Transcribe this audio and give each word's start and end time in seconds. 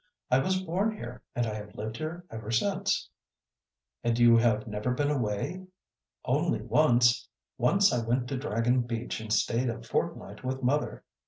"I 0.31 0.39
was 0.39 0.59
born 0.63 0.97
here, 0.97 1.21
and 1.35 1.45
I 1.45 1.53
have 1.53 1.75
lived 1.75 1.97
here 1.97 2.25
ever 2.31 2.49
since." 2.49 3.07
"And 4.03 4.17
you 4.17 4.35
have 4.35 4.65
never 4.65 4.95
been 4.95 5.11
away?" 5.11 5.67
"Only 6.25 6.59
once. 6.63 7.29
Once 7.59 7.93
I 7.93 8.03
went 8.03 8.27
to 8.29 8.37
Dragon 8.39 8.81
Beach 8.81 9.19
and 9.21 9.31
stayed 9.31 9.69
a 9.69 9.83
fortnight 9.83 10.43
with 10.43 10.63
mother." 10.63 11.03